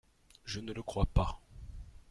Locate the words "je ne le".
0.45-0.81